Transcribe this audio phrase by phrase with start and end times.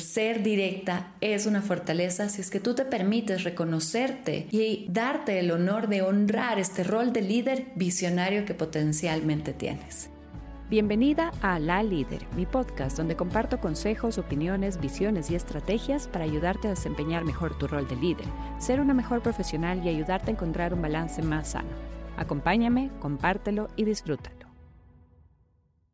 [0.00, 5.50] Ser directa es una fortaleza si es que tú te permites reconocerte y darte el
[5.50, 10.10] honor de honrar este rol de líder visionario que potencialmente tienes.
[10.68, 16.66] Bienvenida a La Líder, mi podcast donde comparto consejos, opiniones, visiones y estrategias para ayudarte
[16.66, 18.26] a desempeñar mejor tu rol de líder,
[18.58, 21.70] ser una mejor profesional y ayudarte a encontrar un balance más sano.
[22.16, 24.35] Acompáñame, compártelo y disfrútalo.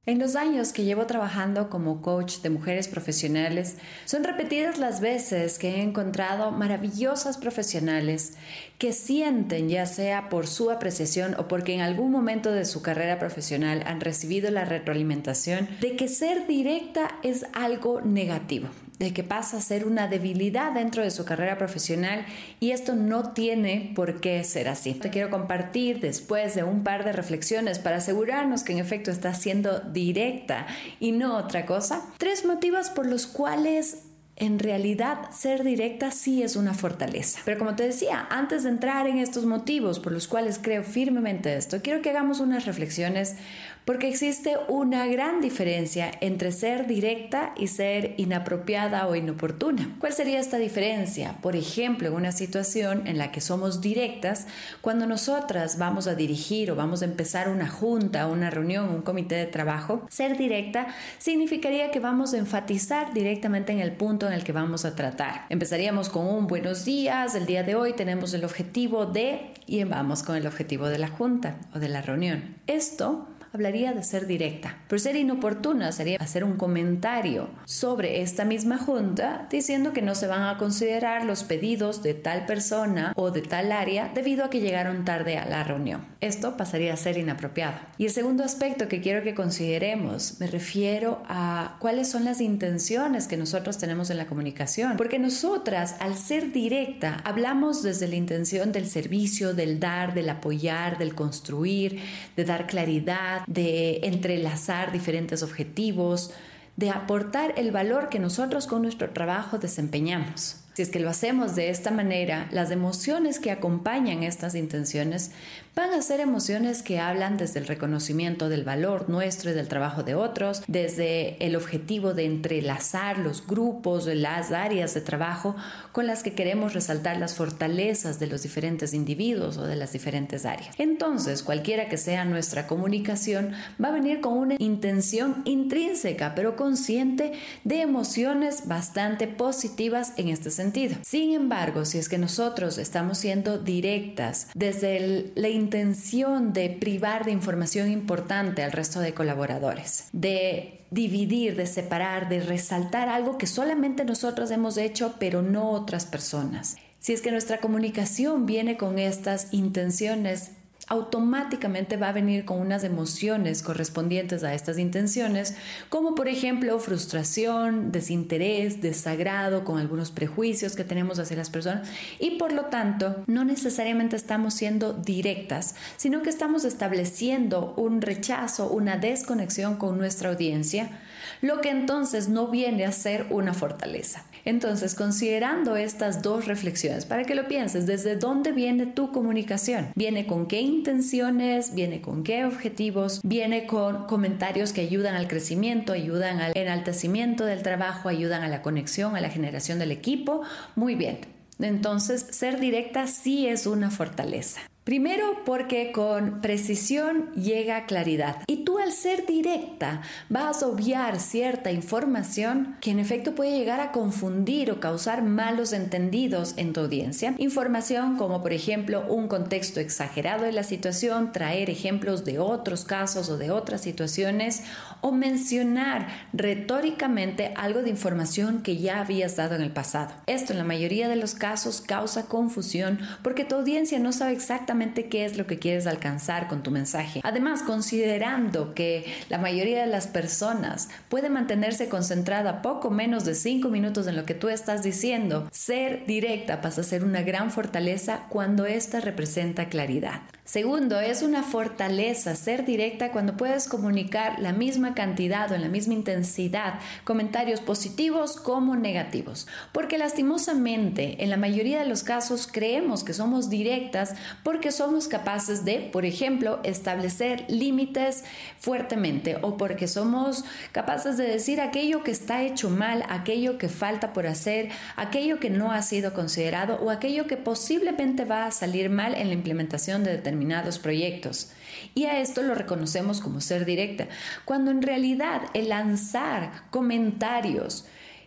[0.05, 5.61] En los años que llevo trabajando como coach de mujeres profesionales, son repetidas las veces
[5.61, 8.33] que he encontrado maravillosas profesionales
[8.78, 13.20] que sienten, ya sea por su apreciación o porque en algún momento de su carrera
[13.20, 18.70] profesional han recibido la retroalimentación de que ser directa es algo negativo
[19.02, 22.24] de que pasa a ser una debilidad dentro de su carrera profesional
[22.61, 24.95] y esto no tiene por qué ser así.
[24.95, 29.34] Te quiero compartir después de un par de reflexiones para asegurarnos que en efecto está
[29.34, 30.69] siendo directa
[31.01, 34.05] y no otra cosa, tres motivos por los cuales
[34.42, 37.38] en realidad ser directa sí es una fortaleza.
[37.45, 41.56] Pero como te decía, antes de entrar en estos motivos por los cuales creo firmemente
[41.56, 43.36] esto, quiero que hagamos unas reflexiones
[43.84, 49.97] porque existe una gran diferencia entre ser directa y ser inapropiada o inoportuna.
[49.98, 51.36] ¿Cuál sería esta diferencia?
[51.42, 54.47] Por ejemplo, en una situación en la que somos directas,
[54.80, 59.34] cuando nosotras vamos a dirigir o vamos a empezar una junta, una reunión, un comité
[59.34, 60.86] de trabajo, ser directa
[61.19, 65.47] significaría que vamos a enfatizar directamente en el punto en el que vamos a tratar.
[65.50, 70.22] Empezaríamos con un buenos días, el día de hoy tenemos el objetivo de y vamos
[70.22, 72.56] con el objetivo de la junta o de la reunión.
[72.66, 74.78] Esto hablaría de ser directa.
[74.89, 80.27] Pero ser inoportuna sería hacer un comentario sobre esta misma junta diciendo que no se
[80.27, 84.61] van a considerar los pedidos de tal persona o de tal área debido a que
[84.61, 86.06] llegaron tarde a la reunión.
[86.20, 87.75] Esto pasaría a ser inapropiado.
[87.98, 93.27] Y el segundo aspecto que quiero que consideremos me refiero a cuáles son las intenciones
[93.27, 94.97] que nosotros tenemos en la comunicación.
[94.97, 100.98] Porque nosotras, al ser directa, hablamos desde la intención del servicio, del dar, del apoyar,
[100.98, 102.00] del construir,
[102.36, 106.33] de dar claridad, de entrelazar diferentes objetivos,
[106.77, 110.57] de aportar el valor que nosotros con nuestro trabajo desempeñamos.
[110.75, 115.33] Si es que lo hacemos de esta manera, las emociones que acompañan estas intenciones
[115.74, 120.02] van a ser emociones que hablan desde el reconocimiento del valor nuestro y del trabajo
[120.02, 125.56] de otros, desde el objetivo de entrelazar los grupos, las áreas de trabajo
[125.92, 130.44] con las que queremos resaltar las fortalezas de los diferentes individuos o de las diferentes
[130.46, 130.75] áreas.
[130.78, 133.52] Entonces, cualquiera que sea nuestra comunicación,
[133.82, 137.32] va a venir con una intención intrínseca, pero consciente
[137.64, 140.62] de emociones bastante positivas en este sentido
[141.02, 147.32] sin embargo, si es que nosotros estamos siendo directas desde la intención de privar de
[147.32, 154.05] información importante al resto de colaboradores, de dividir, de separar, de resaltar algo que solamente
[154.05, 156.76] nosotros hemos hecho, pero no otras personas.
[157.00, 160.52] Si es que nuestra comunicación viene con estas intenciones
[160.88, 165.55] automáticamente va a venir con unas emociones correspondientes a estas intenciones,
[165.88, 171.88] como por ejemplo frustración, desinterés, desagrado con algunos prejuicios que tenemos hacia las personas
[172.19, 178.69] y por lo tanto no necesariamente estamos siendo directas, sino que estamos estableciendo un rechazo,
[178.69, 181.00] una desconexión con nuestra audiencia,
[181.41, 184.25] lo que entonces no viene a ser una fortaleza.
[184.44, 189.93] Entonces, considerando estas dos reflexiones, para que lo pienses, ¿desde dónde viene tu comunicación?
[189.94, 195.93] ¿Viene con qué intenciones, viene con qué objetivos, viene con comentarios que ayudan al crecimiento,
[195.93, 200.43] ayudan al enaltecimiento del trabajo, ayudan a la conexión, a la generación del equipo.
[200.75, 201.20] Muy bien.
[201.61, 204.61] Entonces, ser directa sí es una fortaleza.
[204.85, 211.70] Primero porque con precisión llega claridad y tú al ser directa vas a obviar cierta
[211.70, 217.37] información que en efecto puede llegar a confundir o causar malos entendidos en tu audiencia.
[217.38, 223.29] Información como por ejemplo un contexto exagerado de la situación, traer ejemplos de otros casos
[223.29, 224.64] o de otras situaciones
[225.00, 230.12] o mencionar retóricamente algo de información que ya habías dado en el pasado.
[230.26, 234.71] Esto en la mayoría de los casos causa confusión porque tu audiencia no sabe exactamente
[235.08, 237.20] qué es lo que quieres alcanzar con tu mensaje.
[237.22, 243.69] Además, considerando que la mayoría de las personas puede mantenerse concentrada poco menos de 5
[243.69, 248.26] minutos en lo que tú estás diciendo, ser directa pasa a ser una gran fortaleza
[248.28, 250.22] cuando esta representa claridad.
[250.44, 255.68] Segundo, es una fortaleza ser directa cuando puedes comunicar la misma cantidad o en la
[255.68, 259.46] misma intensidad comentarios positivos como negativos.
[259.70, 265.64] Porque lastimosamente, en la mayoría de los casos creemos que somos directas porque somos capaces
[265.64, 268.24] de, por ejemplo, establecer límites
[268.58, 274.12] fuertemente o porque somos capaces de decir aquello que está hecho mal, aquello que falta
[274.12, 278.90] por hacer, aquello que no ha sido considerado o aquello que posiblemente va a salir
[278.90, 280.32] mal en la implementación de determinados
[280.78, 281.50] proyectos.
[281.94, 284.08] Y a esto lo reconocemos como ser directa,
[284.44, 287.86] cuando en realidad el lanzar comentarios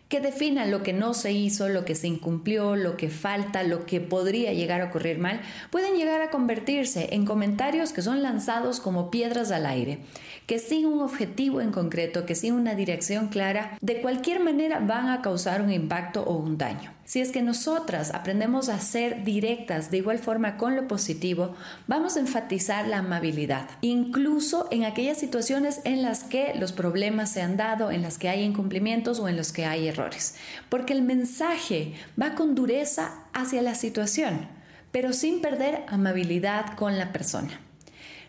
[0.10, 3.86] que definan lo que no se hizo, lo que se incumplió, lo que falta, lo
[3.86, 5.42] que podría llegar a ocurrir mal,
[5.72, 10.00] pueden llegar a convertirse en comentarios que son lanzados como piedras al aire,
[10.46, 15.10] que sin un objetivo en concreto, que sin una dirección clara, de cualquier manera van
[15.10, 16.94] a causar un impacto o un daño.
[17.06, 21.56] Si es que nosotras aprendemos a ser directas de igual forma con lo positivo,
[21.86, 27.44] vamos a enfatizar la amabilidad, incluso en aquellas situaciones en las que los problemas se
[27.44, 30.34] han dado, en las que hay incumplimientos o en los que hay errores,
[30.68, 34.48] porque el mensaje va con dureza hacia la situación,
[34.92, 37.65] pero sin perder amabilidad con la persona.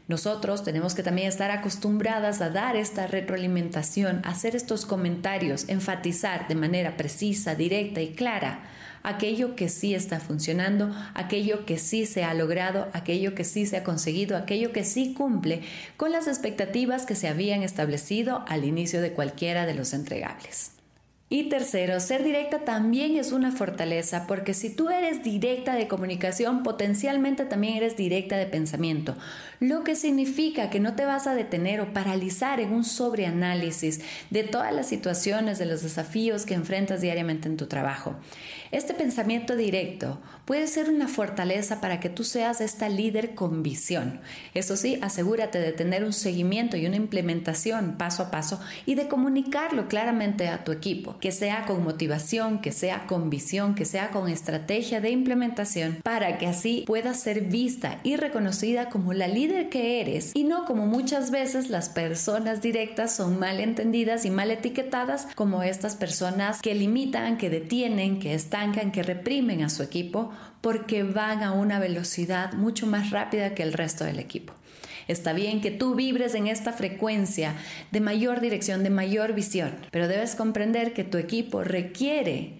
[0.08, 6.54] Nosotros tenemos que también estar acostumbradas a dar esta retroalimentación, hacer estos comentarios, enfatizar de
[6.54, 8.60] manera precisa, directa y clara
[9.06, 13.76] aquello que sí está funcionando, aquello que sí se ha logrado, aquello que sí se
[13.76, 15.62] ha conseguido, aquello que sí cumple
[15.96, 20.75] con las expectativas que se habían establecido al inicio de cualquiera de los entregables.
[21.28, 26.62] Y tercero, ser directa también es una fortaleza porque si tú eres directa de comunicación,
[26.62, 29.16] potencialmente también eres directa de pensamiento,
[29.58, 34.44] lo que significa que no te vas a detener o paralizar en un sobreanálisis de
[34.44, 38.14] todas las situaciones, de los desafíos que enfrentas diariamente en tu trabajo.
[38.70, 44.20] Este pensamiento directo puede ser una fortaleza para que tú seas esta líder con visión.
[44.54, 49.08] Eso sí, asegúrate de tener un seguimiento y una implementación paso a paso y de
[49.08, 54.10] comunicarlo claramente a tu equipo, que sea con motivación, que sea con visión, que sea
[54.10, 59.68] con estrategia de implementación, para que así puedas ser vista y reconocida como la líder
[59.68, 64.52] que eres y no como muchas veces las personas directas son mal entendidas y mal
[64.52, 70.30] etiquetadas como estas personas que limitan, que detienen, que están que reprimen a su equipo
[70.60, 74.52] porque van a una velocidad mucho más rápida que el resto del equipo.
[75.08, 77.54] Está bien que tú vibres en esta frecuencia
[77.92, 82.54] de mayor dirección, de mayor visión, pero debes comprender que tu equipo requiere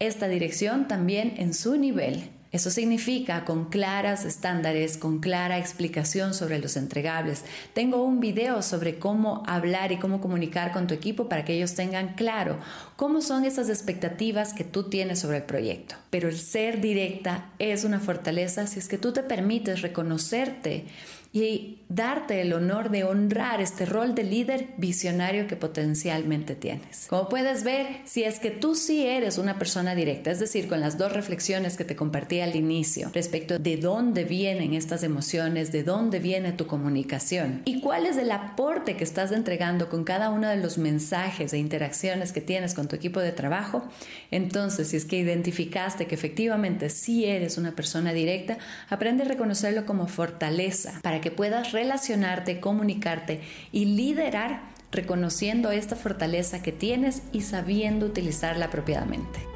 [0.00, 6.58] esta dirección también en su nivel eso significa con claras estándares, con clara explicación sobre
[6.58, 7.44] los entregables.
[7.72, 11.74] Tengo un video sobre cómo hablar y cómo comunicar con tu equipo para que ellos
[11.74, 12.58] tengan claro
[12.96, 15.94] cómo son esas expectativas que tú tienes sobre el proyecto.
[16.10, 20.84] Pero el ser directa es una fortaleza si es que tú te permites reconocerte
[21.32, 27.06] y darte el honor de honrar este rol de líder visionario que potencialmente tienes.
[27.08, 30.80] Como puedes ver, si es que tú sí eres una persona directa, es decir, con
[30.80, 35.84] las dos reflexiones que te compartí al inicio respecto de dónde vienen estas emociones, de
[35.84, 40.48] dónde viene tu comunicación y cuál es el aporte que estás entregando con cada uno
[40.48, 43.88] de los mensajes e interacciones que tienes con tu equipo de trabajo,
[44.30, 48.58] entonces si es que identificaste que efectivamente sí eres una persona directa,
[48.88, 53.40] aprende a reconocerlo como fortaleza para que puedas relacionarte, comunicarte
[53.72, 54.60] y liderar
[54.90, 59.51] reconociendo esta fortaleza que tienes y sabiendo utilizarla apropiadamente.